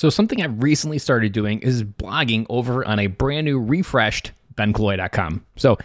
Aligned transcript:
So, 0.00 0.08
something 0.08 0.40
I've 0.40 0.62
recently 0.62 0.98
started 0.98 1.32
doing 1.32 1.58
is 1.58 1.84
blogging 1.84 2.46
over 2.48 2.82
on 2.88 2.98
a 2.98 3.08
brand 3.08 3.44
new, 3.44 3.60
refreshed 3.60 4.32
benkilloy.com. 4.54 5.44
So, 5.56 5.76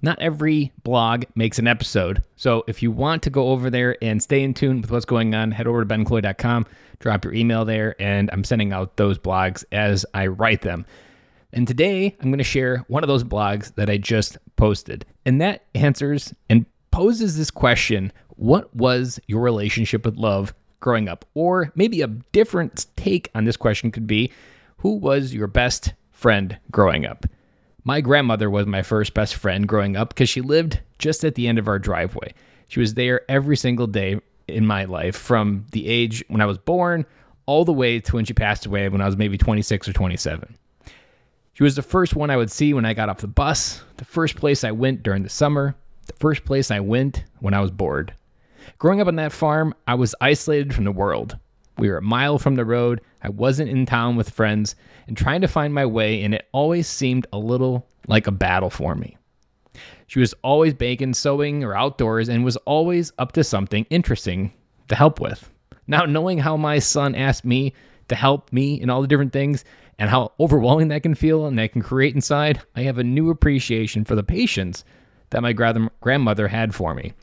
not 0.00 0.20
every 0.20 0.70
blog 0.84 1.24
makes 1.34 1.58
an 1.58 1.66
episode. 1.66 2.22
So, 2.36 2.62
if 2.68 2.84
you 2.84 2.92
want 2.92 3.24
to 3.24 3.30
go 3.30 3.48
over 3.48 3.70
there 3.70 3.96
and 4.00 4.22
stay 4.22 4.44
in 4.44 4.54
tune 4.54 4.80
with 4.80 4.92
what's 4.92 5.04
going 5.04 5.34
on, 5.34 5.50
head 5.50 5.66
over 5.66 5.84
to 5.84 5.92
benkilloy.com, 5.92 6.66
drop 7.00 7.24
your 7.24 7.34
email 7.34 7.64
there, 7.64 8.00
and 8.00 8.30
I'm 8.32 8.44
sending 8.44 8.72
out 8.72 8.96
those 8.96 9.18
blogs 9.18 9.64
as 9.72 10.06
I 10.14 10.28
write 10.28 10.62
them. 10.62 10.86
And 11.52 11.66
today, 11.66 12.16
I'm 12.20 12.30
going 12.30 12.38
to 12.38 12.44
share 12.44 12.84
one 12.86 13.02
of 13.02 13.08
those 13.08 13.24
blogs 13.24 13.74
that 13.74 13.90
I 13.90 13.96
just 13.96 14.38
posted. 14.54 15.04
And 15.26 15.40
that 15.40 15.64
answers 15.74 16.32
and 16.48 16.64
poses 16.92 17.36
this 17.36 17.50
question 17.50 18.12
What 18.36 18.72
was 18.76 19.18
your 19.26 19.40
relationship 19.40 20.04
with 20.04 20.14
love 20.14 20.54
growing 20.84 21.08
up? 21.08 21.24
Or 21.34 21.72
maybe 21.74 22.02
a 22.02 22.06
different 22.06 22.86
take 22.94 23.30
on 23.34 23.44
this 23.44 23.56
question 23.56 23.90
could 23.90 24.06
be 24.06 24.30
Who 24.78 24.96
was 24.96 25.34
your 25.34 25.46
best 25.48 25.94
friend 26.12 26.58
growing 26.70 27.06
up? 27.06 27.24
My 27.84 28.00
grandmother 28.00 28.50
was 28.50 28.66
my 28.66 28.82
first 28.82 29.14
best 29.14 29.34
friend 29.34 29.66
growing 29.66 29.96
up 29.96 30.10
because 30.10 30.28
she 30.28 30.42
lived 30.42 30.80
just 30.98 31.24
at 31.24 31.34
the 31.34 31.48
end 31.48 31.58
of 31.58 31.68
our 31.68 31.78
driveway. 31.78 32.34
She 32.68 32.80
was 32.80 32.94
there 32.94 33.22
every 33.30 33.56
single 33.56 33.86
day 33.86 34.20
in 34.46 34.66
my 34.66 34.84
life 34.84 35.16
from 35.16 35.66
the 35.72 35.88
age 35.88 36.22
when 36.28 36.42
I 36.42 36.46
was 36.46 36.58
born 36.58 37.06
all 37.46 37.64
the 37.64 37.72
way 37.72 38.00
to 38.00 38.16
when 38.16 38.24
she 38.26 38.34
passed 38.34 38.66
away 38.66 38.88
when 38.88 39.00
I 39.00 39.06
was 39.06 39.16
maybe 39.16 39.38
26 39.38 39.88
or 39.88 39.92
27. 39.92 40.56
She 41.54 41.62
was 41.62 41.76
the 41.76 41.82
first 41.82 42.14
one 42.14 42.30
I 42.30 42.36
would 42.36 42.50
see 42.50 42.74
when 42.74 42.84
I 42.84 42.94
got 42.94 43.08
off 43.08 43.18
the 43.18 43.26
bus, 43.26 43.82
the 43.96 44.04
first 44.04 44.36
place 44.36 44.64
I 44.64 44.72
went 44.72 45.02
during 45.02 45.22
the 45.22 45.28
summer, 45.30 45.76
the 46.06 46.14
first 46.14 46.44
place 46.44 46.70
I 46.70 46.80
went 46.80 47.24
when 47.40 47.54
I 47.54 47.60
was 47.60 47.70
bored. 47.70 48.12
Growing 48.78 49.00
up 49.00 49.08
on 49.08 49.16
that 49.16 49.32
farm, 49.32 49.74
I 49.86 49.94
was 49.94 50.14
isolated 50.20 50.74
from 50.74 50.84
the 50.84 50.92
world. 50.92 51.38
We 51.76 51.88
were 51.88 51.98
a 51.98 52.02
mile 52.02 52.38
from 52.38 52.54
the 52.54 52.64
road, 52.64 53.00
I 53.22 53.30
wasn't 53.30 53.70
in 53.70 53.86
town 53.86 54.16
with 54.16 54.30
friends, 54.30 54.76
and 55.08 55.16
trying 55.16 55.40
to 55.40 55.48
find 55.48 55.74
my 55.74 55.86
way, 55.86 56.22
and 56.22 56.34
it 56.34 56.48
always 56.52 56.86
seemed 56.86 57.26
a 57.32 57.38
little 57.38 57.86
like 58.06 58.26
a 58.26 58.32
battle 58.32 58.70
for 58.70 58.94
me. 58.94 59.16
She 60.06 60.20
was 60.20 60.34
always 60.42 60.74
baking, 60.74 61.14
sewing, 61.14 61.64
or 61.64 61.76
outdoors, 61.76 62.28
and 62.28 62.44
was 62.44 62.56
always 62.58 63.12
up 63.18 63.32
to 63.32 63.42
something 63.42 63.86
interesting 63.90 64.52
to 64.88 64.94
help 64.94 65.20
with. 65.20 65.50
Now, 65.86 66.04
knowing 66.04 66.38
how 66.38 66.56
my 66.56 66.78
son 66.78 67.14
asked 67.14 67.44
me 67.44 67.72
to 68.08 68.14
help 68.14 68.52
me 68.52 68.80
in 68.80 68.90
all 68.90 69.02
the 69.02 69.08
different 69.08 69.32
things 69.32 69.64
and 69.98 70.10
how 70.10 70.32
overwhelming 70.38 70.88
that 70.88 71.02
can 71.02 71.14
feel 71.14 71.46
and 71.46 71.58
that 71.58 71.72
can 71.72 71.82
create 71.82 72.14
inside, 72.14 72.60
I 72.76 72.82
have 72.82 72.98
a 72.98 73.04
new 73.04 73.30
appreciation 73.30 74.04
for 74.04 74.14
the 74.14 74.22
patience 74.22 74.84
that 75.30 75.42
my 75.42 75.52
grandmother 75.52 76.48
had 76.48 76.74
for 76.74 76.94
me. 76.94 77.14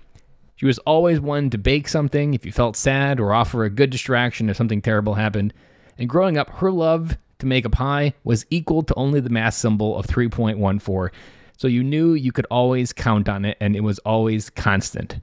She 0.61 0.67
was 0.67 0.77
always 0.85 1.19
one 1.19 1.49
to 1.49 1.57
bake 1.57 1.87
something 1.87 2.35
if 2.35 2.45
you 2.45 2.51
felt 2.51 2.77
sad 2.77 3.19
or 3.19 3.33
offer 3.33 3.63
a 3.63 3.69
good 3.71 3.89
distraction 3.89 4.47
if 4.47 4.57
something 4.57 4.79
terrible 4.79 5.15
happened. 5.15 5.55
And 5.97 6.07
growing 6.07 6.37
up, 6.37 6.51
her 6.51 6.71
love 6.71 7.17
to 7.39 7.47
make 7.47 7.65
a 7.65 7.69
pie 7.71 8.13
was 8.23 8.45
equal 8.51 8.83
to 8.83 8.93
only 8.93 9.21
the 9.21 9.31
math 9.31 9.55
symbol 9.55 9.97
of 9.97 10.05
3.14. 10.05 11.09
So 11.57 11.67
you 11.67 11.83
knew 11.83 12.13
you 12.13 12.31
could 12.31 12.45
always 12.51 12.93
count 12.93 13.27
on 13.27 13.43
it 13.43 13.57
and 13.59 13.75
it 13.75 13.79
was 13.79 13.97
always 14.05 14.51
constant. 14.51 15.19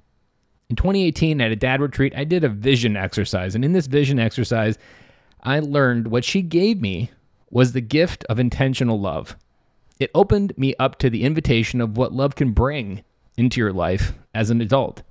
In 0.71 0.75
2018, 0.75 1.41
at 1.41 1.53
a 1.53 1.57
dad 1.57 1.81
retreat, 1.81 2.15
I 2.17 2.25
did 2.25 2.43
a 2.43 2.49
vision 2.49 2.97
exercise. 2.97 3.55
And 3.55 3.65
in 3.65 3.75
this 3.75 3.87
vision 3.87 4.19
exercise, 4.19 4.77
I 5.45 5.61
learned 5.61 6.09
what 6.09 6.25
she 6.25 6.43
gave 6.43 6.81
me 6.81 7.13
was 7.49 7.75
the 7.75 7.81
gift 7.81 8.25
of 8.25 8.41
intentional 8.41 8.99
love. 8.99 9.37
It 10.01 10.11
opened 10.17 10.59
me 10.59 10.75
up 10.81 10.99
to 10.99 11.09
the 11.09 11.23
invitation 11.23 11.81
of 11.81 11.97
what 11.97 12.13
love 12.13 12.35
can 12.35 12.51
bring 12.51 13.05
into 13.37 13.61
your 13.61 13.73
life 13.73 14.15
as 14.35 14.51
an 14.51 14.61
adult. 14.61 15.05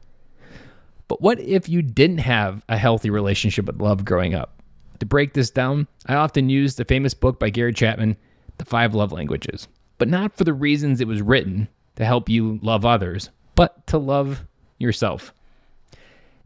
But 1.08 1.22
what 1.22 1.40
if 1.40 1.70
you 1.70 1.82
didn't 1.82 2.20
have 2.20 2.64
a 2.68 2.78
healthy 2.78 3.10
relationship 3.10 3.66
with 3.66 3.82
love 3.82 4.04
growing 4.04 4.34
up? 4.34 4.62
To 5.00 5.06
break 5.06 5.34
this 5.34 5.50
down, 5.50 5.88
I 6.06 6.16
often 6.16 6.50
use 6.50 6.76
the 6.76 6.86
famous 6.86 7.14
book 7.14 7.40
by 7.40 7.50
Gary 7.50 7.74
Chapman, 7.74 8.18
The 8.58 8.66
Five 8.66 8.96
Love 8.96 9.12
Languages, 9.12 9.68
but 9.98 10.08
not 10.08 10.36
for 10.36 10.44
the 10.44 10.54
reasons 10.54 11.00
it 11.00 11.08
was 11.08 11.22
written 11.22 11.68
to 11.96 12.06
help 12.06 12.30
you 12.30 12.60
love 12.62 12.86
others, 12.86 13.30
but 13.56 13.86
to 13.88 13.98
love 13.98 14.44
yourself. 14.80 15.34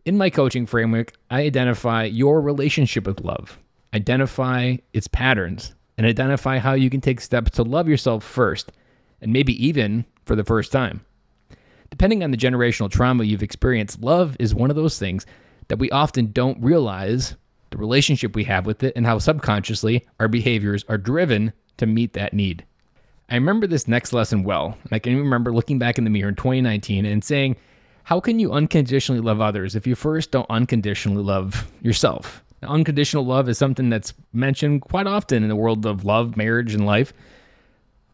In 0.05 0.17
my 0.17 0.29
coaching 0.29 0.65
framework, 0.65 1.13
I 1.29 1.41
identify 1.41 2.05
your 2.05 2.41
relationship 2.41 3.05
with 3.05 3.21
love, 3.21 3.57
identify 3.93 4.77
its 4.93 5.07
patterns, 5.07 5.73
and 5.97 6.07
identify 6.07 6.57
how 6.57 6.73
you 6.73 6.89
can 6.89 7.01
take 7.01 7.21
steps 7.21 7.51
to 7.51 7.63
love 7.63 7.87
yourself 7.87 8.23
first, 8.23 8.71
and 9.21 9.31
maybe 9.31 9.53
even 9.65 10.05
for 10.25 10.35
the 10.35 10.43
first 10.43 10.71
time. 10.71 11.01
Depending 11.91 12.23
on 12.23 12.31
the 12.31 12.37
generational 12.37 12.89
trauma 12.89 13.23
you've 13.23 13.43
experienced, 13.43 14.01
love 14.01 14.35
is 14.39 14.55
one 14.55 14.69
of 14.71 14.75
those 14.75 14.97
things 14.97 15.25
that 15.67 15.77
we 15.77 15.91
often 15.91 16.31
don't 16.31 16.61
realize 16.61 17.35
the 17.69 17.77
relationship 17.77 18.35
we 18.35 18.43
have 18.45 18.65
with 18.65 18.83
it 18.83 18.93
and 18.95 19.05
how 19.05 19.19
subconsciously 19.19 20.05
our 20.19 20.27
behaviors 20.27 20.83
are 20.89 20.97
driven 20.97 21.53
to 21.77 21.85
meet 21.85 22.13
that 22.13 22.33
need. 22.33 22.65
I 23.29 23.35
remember 23.35 23.67
this 23.67 23.87
next 23.87 24.11
lesson 24.11 24.43
well, 24.43 24.77
I 24.91 24.99
can 24.99 25.15
remember 25.15 25.53
looking 25.53 25.79
back 25.79 25.97
in 25.97 26.03
the 26.03 26.09
mirror 26.09 26.29
in 26.29 26.35
2019 26.35 27.05
and 27.05 27.23
saying, 27.23 27.55
How 28.03 28.19
can 28.19 28.39
you 28.39 28.51
unconditionally 28.51 29.21
love 29.21 29.39
others 29.39 29.75
if 29.75 29.87
you 29.87 29.95
first 29.95 30.31
don't 30.31 30.49
unconditionally 30.49 31.23
love 31.23 31.71
yourself? 31.81 32.43
Now, 32.61 32.69
unconditional 32.69 33.25
love 33.25 33.47
is 33.47 33.57
something 33.57 33.89
that's 33.89 34.13
mentioned 34.33 34.81
quite 34.81 35.07
often 35.07 35.43
in 35.43 35.49
the 35.49 35.55
world 35.55 35.85
of 35.85 36.03
love, 36.03 36.35
marriage, 36.35 36.73
and 36.73 36.85
life. 36.85 37.13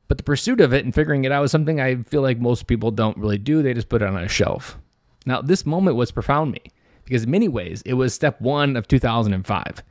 But 0.08 0.18
the 0.18 0.24
pursuit 0.24 0.62
of 0.62 0.74
it 0.74 0.86
and 0.86 0.96
figuring 0.96 1.26
it 1.26 1.32
out 1.32 1.44
is 1.44 1.52
something 1.52 1.82
I 1.82 2.04
feel 2.04 2.22
like 2.22 2.40
most 2.40 2.68
people 2.68 2.92
don't 2.92 3.18
really 3.18 3.38
do. 3.38 3.62
They 3.62 3.74
just 3.74 3.90
put 3.90 4.02
it 4.02 4.08
on 4.08 4.18
a 4.18 4.28
shelf. 4.28 4.78
Now, 5.26 5.42
this 5.42 5.66
moment 5.66 5.98
was 5.98 6.12
profound 6.12 6.52
me 6.52 6.62
because, 7.04 7.24
in 7.24 7.32
many 7.32 7.50
ways, 7.50 7.82
it 7.86 7.94
was 7.94 8.14
step 8.14 8.40
one 8.40 8.78
of 8.78 8.88
2005 8.88 9.84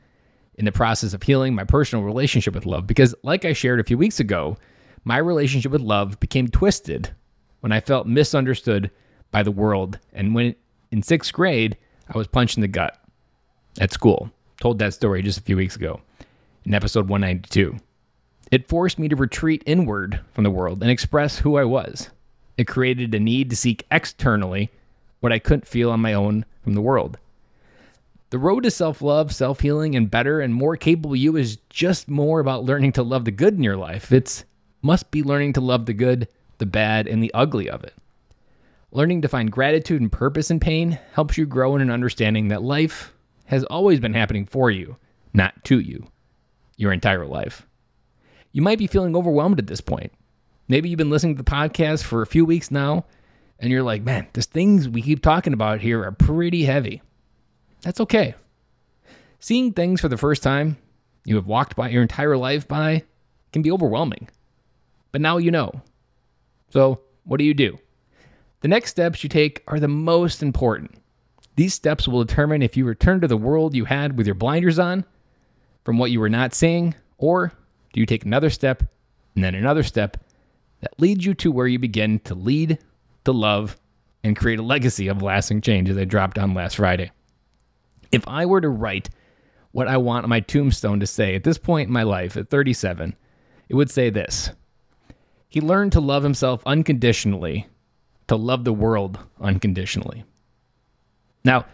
in 0.55 0.65
the 0.65 0.71
process 0.71 1.13
of 1.13 1.21
healing 1.21 1.53
my 1.53 1.63
personal 1.63 2.03
relationship 2.03 2.55
with 2.55 2.65
love. 2.65 2.87
Because, 2.87 3.13
like 3.23 3.45
I 3.45 3.53
shared 3.53 3.79
a 3.79 3.83
few 3.83 3.97
weeks 3.97 4.19
ago, 4.19 4.57
my 5.03 5.17
relationship 5.17 5.71
with 5.71 5.81
love 5.81 6.19
became 6.19 6.47
twisted 6.47 7.13
when 7.59 7.71
I 7.71 7.79
felt 7.79 8.07
misunderstood 8.07 8.89
by 9.29 9.43
the 9.43 9.51
world. 9.51 9.99
And 10.13 10.33
when 10.33 10.55
in 10.91 11.03
sixth 11.03 11.31
grade, 11.31 11.77
I 12.09 12.17
was 12.17 12.27
punched 12.27 12.57
in 12.57 12.61
the 12.61 12.67
gut 12.67 12.97
at 13.79 13.93
school. 13.93 14.31
Told 14.59 14.79
that 14.79 14.95
story 14.95 15.21
just 15.21 15.37
a 15.37 15.43
few 15.43 15.55
weeks 15.55 15.75
ago 15.75 16.01
in 16.65 16.73
episode 16.73 17.07
192. 17.07 17.77
It 18.51 18.69
forced 18.69 18.97
me 18.97 19.09
to 19.09 19.15
retreat 19.15 19.63
inward 19.65 20.21
from 20.33 20.43
the 20.43 20.51
world 20.51 20.81
and 20.81 20.89
express 20.89 21.39
who 21.39 21.57
I 21.57 21.65
was. 21.65 22.09
It 22.57 22.67
created 22.67 23.13
a 23.13 23.19
need 23.19 23.49
to 23.49 23.55
seek 23.55 23.85
externally 23.91 24.71
what 25.19 25.31
I 25.31 25.39
couldn't 25.39 25.67
feel 25.67 25.91
on 25.91 25.99
my 25.99 26.13
own 26.13 26.45
from 26.63 26.73
the 26.73 26.81
world. 26.81 27.17
The 28.29 28.39
road 28.39 28.63
to 28.63 28.71
self 28.71 29.01
love, 29.01 29.33
self 29.33 29.61
healing, 29.61 29.95
and 29.95 30.11
better 30.11 30.41
and 30.41 30.53
more 30.53 30.75
capable 30.75 31.15
you 31.15 31.35
is 31.37 31.57
just 31.69 32.09
more 32.09 32.39
about 32.39 32.65
learning 32.65 32.93
to 32.93 33.03
love 33.03 33.25
the 33.25 33.31
good 33.31 33.53
in 33.53 33.63
your 33.63 33.77
life. 33.77 34.11
It's 34.11 34.43
must 34.81 35.11
be 35.11 35.23
learning 35.23 35.53
to 35.53 35.61
love 35.61 35.85
the 35.85 35.93
good, 35.93 36.27
the 36.57 36.65
bad, 36.65 37.07
and 37.07 37.23
the 37.23 37.33
ugly 37.33 37.69
of 37.69 37.83
it. 37.83 37.93
Learning 38.91 39.21
to 39.21 39.27
find 39.27 39.51
gratitude 39.51 40.01
and 40.01 40.11
purpose 40.11 40.49
in 40.49 40.59
pain 40.59 40.99
helps 41.13 41.37
you 41.37 41.45
grow 41.45 41.75
in 41.75 41.81
an 41.81 41.89
understanding 41.89 42.47
that 42.49 42.63
life 42.63 43.13
has 43.45 43.63
always 43.65 43.99
been 43.99 44.13
happening 44.13 44.45
for 44.45 44.71
you, 44.71 44.97
not 45.33 45.63
to 45.65 45.79
you, 45.79 46.07
your 46.77 46.91
entire 46.93 47.25
life. 47.25 47.65
You 48.51 48.61
might 48.61 48.79
be 48.79 48.87
feeling 48.87 49.15
overwhelmed 49.15 49.59
at 49.59 49.67
this 49.67 49.81
point. 49.81 50.11
Maybe 50.67 50.89
you've 50.89 50.97
been 50.97 51.09
listening 51.09 51.35
to 51.35 51.43
the 51.43 51.49
podcast 51.49 52.03
for 52.03 52.21
a 52.21 52.27
few 52.27 52.45
weeks 52.45 52.71
now, 52.71 53.05
and 53.59 53.71
you're 53.71 53.83
like, 53.83 54.03
man, 54.03 54.27
the 54.33 54.41
things 54.41 54.89
we 54.89 55.01
keep 55.01 55.21
talking 55.21 55.53
about 55.53 55.81
here 55.81 56.03
are 56.03 56.11
pretty 56.11 56.65
heavy. 56.65 57.01
That's 57.81 58.01
okay. 58.01 58.35
Seeing 59.39 59.71
things 59.71 60.01
for 60.01 60.09
the 60.09 60.17
first 60.17 60.43
time 60.43 60.77
you 61.25 61.35
have 61.35 61.47
walked 61.47 61.75
by 61.75 61.89
your 61.89 62.01
entire 62.01 62.37
life 62.37 62.67
by 62.67 63.03
can 63.51 63.61
be 63.61 63.71
overwhelming. 63.71 64.29
But 65.11 65.21
now 65.21 65.37
you 65.37 65.51
know. 65.51 65.81
So, 66.69 67.01
what 67.23 67.37
do 67.37 67.43
you 67.43 67.53
do? 67.53 67.77
The 68.61 68.67
next 68.67 68.91
steps 68.91 69.23
you 69.23 69.29
take 69.29 69.63
are 69.67 69.79
the 69.79 69.87
most 69.87 70.41
important. 70.41 70.95
These 71.55 71.73
steps 71.73 72.07
will 72.07 72.23
determine 72.23 72.61
if 72.61 72.75
you 72.75 72.85
return 72.85 73.21
to 73.21 73.27
the 73.27 73.37
world 73.37 73.75
you 73.75 73.85
had 73.85 74.17
with 74.17 74.27
your 74.27 74.35
blinders 74.35 74.79
on 74.79 75.05
from 75.83 75.97
what 75.97 76.11
you 76.11 76.19
were 76.19 76.29
not 76.29 76.53
seeing, 76.53 76.95
or 77.17 77.53
do 77.93 77.99
you 77.99 78.05
take 78.05 78.25
another 78.25 78.49
step 78.49 78.83
and 79.35 79.43
then 79.43 79.55
another 79.55 79.83
step 79.83 80.17
that 80.81 80.99
leads 80.99 81.25
you 81.25 81.33
to 81.35 81.51
where 81.51 81.67
you 81.67 81.79
begin 81.79 82.19
to 82.19 82.35
lead, 82.35 82.79
to 83.25 83.31
love, 83.31 83.77
and 84.23 84.35
create 84.35 84.59
a 84.59 84.63
legacy 84.63 85.07
of 85.07 85.21
lasting 85.21 85.61
change 85.61 85.89
as 85.89 85.97
I 85.97 86.05
dropped 86.05 86.37
on 86.37 86.53
last 86.53 86.77
Friday? 86.77 87.11
If 88.11 88.27
I 88.27 88.45
were 88.45 88.61
to 88.61 88.69
write 88.69 89.09
what 89.71 89.87
I 89.87 89.97
want 89.97 90.27
my 90.27 90.39
tombstone 90.39 90.99
to 90.99 91.07
say 91.07 91.35
at 91.35 91.43
this 91.43 91.57
point 91.57 91.87
in 91.87 91.93
my 91.93 92.03
life, 92.03 92.37
at 92.37 92.49
37, 92.49 93.15
it 93.69 93.75
would 93.75 93.91
say 93.91 94.09
this 94.09 94.51
He 95.49 95.61
learned 95.61 95.91
to 95.93 95.99
love 95.99 96.23
himself 96.23 96.63
unconditionally, 96.65 97.67
to 98.27 98.35
love 98.35 98.63
the 98.63 98.73
world 98.73 99.19
unconditionally. 99.39 100.23
Now, 101.43 101.65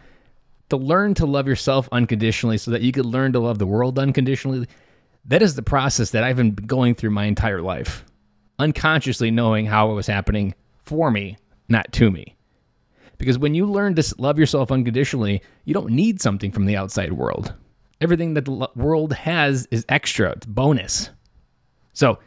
to 0.70 0.78
learn 0.78 1.14
to 1.16 1.26
love 1.26 1.48
yourself 1.48 1.88
unconditionally 1.92 2.58
so 2.58 2.72
that 2.72 2.82
you 2.82 2.92
could 2.92 3.06
learn 3.06 3.34
to 3.34 3.40
love 3.40 3.60
the 3.60 3.68
world 3.68 4.00
unconditionally, 4.00 4.68
that 5.26 5.42
is 5.42 5.56
the 5.56 5.64
process 5.64 6.12
that 6.12 6.24
I've 6.24 6.38
been 6.38 6.54
going 6.54 6.96
through 6.96 7.12
my 7.12 7.26
entire 7.26 7.62
life, 7.62 8.04
unconsciously 8.60 9.32
knowing 9.32 9.66
how 9.66 9.92
it 9.92 9.96
was 9.96 10.08
happening 10.08 10.54
for 10.84 11.12
me, 11.12 11.38
not 11.70 11.92
to 11.94 12.12
me. 12.12 12.36
Because 13.18 13.38
when 13.38 13.56
you 13.56 13.66
learn 13.66 13.96
to 13.96 14.16
love 14.18 14.38
yourself 14.38 14.72
unconditionally, 14.72 15.42
you 15.66 15.74
don't 15.74 15.92
need 15.92 16.22
something 16.22 16.52
from 16.52 16.66
the 16.66 16.76
outside 16.76 17.14
world. 17.14 17.54
Everything 18.02 18.34
that 18.34 18.46
the 18.46 18.70
world 18.76 19.14
has 19.14 19.66
is 19.72 19.86
extra, 19.88 20.32
it's 20.32 20.46
bonus. 20.46 21.10
So, 21.94 22.20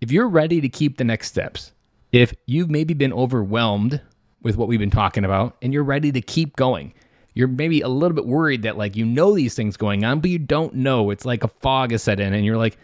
if 0.00 0.10
you're 0.10 0.28
ready 0.28 0.60
to 0.60 0.68
keep 0.68 0.98
the 0.98 1.04
next 1.04 1.28
steps, 1.28 1.72
if 2.10 2.34
you've 2.46 2.70
maybe 2.70 2.94
been 2.94 3.12
overwhelmed 3.12 4.00
with 4.42 4.56
what 4.56 4.66
we've 4.68 4.80
been 4.80 4.90
talking 4.90 5.24
about 5.24 5.56
and 5.62 5.72
you're 5.72 5.84
ready 5.84 6.10
to 6.12 6.20
keep 6.20 6.56
going, 6.56 6.92
you're 7.34 7.48
maybe 7.48 7.80
a 7.80 7.88
little 7.88 8.14
bit 8.14 8.26
worried 8.26 8.62
that 8.62 8.78
like 8.78 8.96
you 8.96 9.04
know 9.04 9.34
these 9.34 9.54
things 9.54 9.76
going 9.76 10.04
on, 10.04 10.20
but 10.20 10.30
you 10.30 10.38
don't 10.38 10.74
know. 10.74 11.10
It's 11.10 11.24
like 11.24 11.44
a 11.44 11.48
fog 11.48 11.92
is 11.92 12.02
set 12.02 12.20
in 12.20 12.32
and 12.32 12.44
you're 12.44 12.56
like, 12.56 12.78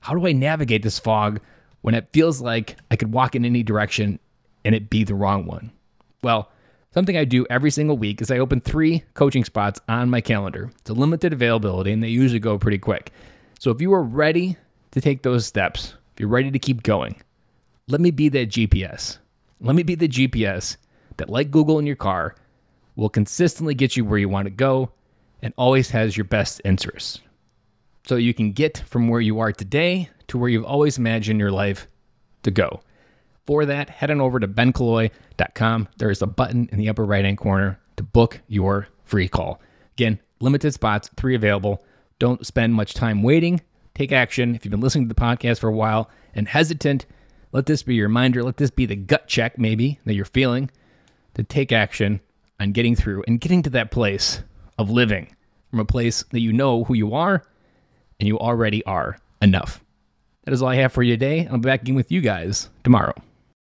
how 0.00 0.14
do 0.14 0.26
I 0.26 0.32
navigate 0.32 0.82
this 0.82 0.98
fog 0.98 1.40
when 1.80 1.94
it 1.94 2.08
feels 2.12 2.40
like 2.40 2.76
I 2.90 2.96
could 2.96 3.12
walk 3.12 3.34
in 3.34 3.44
any 3.44 3.62
direction 3.62 4.18
and 4.64 4.74
it 4.74 4.90
be 4.90 5.04
the 5.04 5.14
wrong 5.14 5.46
one? 5.46 5.72
Well, 6.22 6.50
something 6.92 7.16
I 7.16 7.24
do 7.24 7.46
every 7.48 7.70
single 7.70 7.96
week 7.96 8.20
is 8.20 8.30
I 8.30 8.38
open 8.38 8.60
three 8.60 9.04
coaching 9.14 9.44
spots 9.44 9.80
on 9.88 10.10
my 10.10 10.20
calendar. 10.20 10.70
It's 10.80 10.90
a 10.90 10.94
limited 10.94 11.32
availability 11.32 11.90
and 11.90 12.02
they 12.02 12.08
usually 12.08 12.40
go 12.40 12.58
pretty 12.58 12.78
quick. 12.78 13.10
So 13.58 13.70
if 13.70 13.80
you 13.80 13.94
are 13.94 14.02
ready 14.02 14.58
to 14.90 15.00
take 15.00 15.22
those 15.22 15.46
steps, 15.46 15.94
if 16.12 16.20
you're 16.20 16.28
ready 16.28 16.50
to 16.50 16.58
keep 16.58 16.82
going, 16.82 17.16
let 17.88 18.00
me 18.00 18.10
be 18.10 18.28
that 18.28 18.50
GPS. 18.50 19.18
Let 19.60 19.74
me 19.74 19.82
be 19.82 19.94
the 19.94 20.08
GPS 20.08 20.76
that, 21.16 21.30
like 21.30 21.50
Google 21.50 21.78
in 21.78 21.86
your 21.86 21.96
car, 21.96 22.34
will 22.96 23.08
consistently 23.08 23.74
get 23.74 23.96
you 23.96 24.04
where 24.04 24.18
you 24.18 24.28
want 24.28 24.46
to 24.46 24.50
go 24.50 24.90
and 25.42 25.52
always 25.56 25.90
has 25.90 26.16
your 26.16 26.24
best 26.24 26.60
interests. 26.64 27.20
So 28.06 28.16
you 28.16 28.34
can 28.34 28.52
get 28.52 28.78
from 28.86 29.08
where 29.08 29.20
you 29.20 29.40
are 29.40 29.52
today 29.52 30.10
to 30.28 30.38
where 30.38 30.48
you've 30.48 30.64
always 30.64 30.98
imagined 30.98 31.40
your 31.40 31.50
life 31.50 31.88
to 32.42 32.50
go. 32.50 32.80
For 33.46 33.66
that, 33.66 33.90
head 33.90 34.10
on 34.10 34.20
over 34.20 34.40
to 34.40 34.48
benkilloy.com. 34.48 35.88
There 35.98 36.10
is 36.10 36.22
a 36.22 36.26
button 36.26 36.68
in 36.72 36.78
the 36.78 36.88
upper 36.88 37.04
right 37.04 37.24
hand 37.24 37.38
corner 37.38 37.78
to 37.96 38.02
book 38.02 38.40
your 38.48 38.88
free 39.04 39.28
call. 39.28 39.60
Again, 39.92 40.18
limited 40.40 40.72
spots, 40.72 41.10
three 41.16 41.34
available. 41.34 41.84
Don't 42.18 42.46
spend 42.46 42.74
much 42.74 42.94
time 42.94 43.22
waiting. 43.22 43.60
Take 43.94 44.12
action. 44.12 44.54
If 44.54 44.64
you've 44.64 44.70
been 44.70 44.80
listening 44.80 45.08
to 45.08 45.14
the 45.14 45.20
podcast 45.20 45.58
for 45.58 45.68
a 45.68 45.74
while 45.74 46.10
and 46.34 46.48
hesitant, 46.48 47.06
let 47.52 47.66
this 47.66 47.82
be 47.82 47.94
your 47.94 48.08
reminder. 48.08 48.42
Let 48.42 48.56
this 48.56 48.70
be 48.70 48.86
the 48.86 48.96
gut 48.96 49.28
check, 49.28 49.58
maybe, 49.58 50.00
that 50.04 50.14
you're 50.14 50.24
feeling 50.24 50.70
to 51.34 51.42
take 51.42 51.70
action 51.70 52.20
on 52.64 52.72
getting 52.72 52.96
through 52.96 53.22
and 53.26 53.40
getting 53.40 53.62
to 53.62 53.70
that 53.70 53.90
place 53.90 54.42
of 54.78 54.90
living 54.90 55.28
from 55.70 55.80
a 55.80 55.84
place 55.84 56.24
that 56.30 56.40
you 56.40 56.52
know 56.52 56.82
who 56.84 56.94
you 56.94 57.14
are 57.14 57.44
and 58.18 58.26
you 58.26 58.38
already 58.38 58.82
are 58.86 59.18
enough. 59.42 59.84
That 60.44 60.54
is 60.54 60.62
all 60.62 60.68
I 60.68 60.76
have 60.76 60.92
for 60.92 61.02
you 61.02 61.12
today. 61.12 61.46
I'll 61.46 61.58
be 61.58 61.68
back 61.68 61.82
again 61.82 61.94
with 61.94 62.10
you 62.10 62.22
guys 62.22 62.70
tomorrow. 62.82 63.14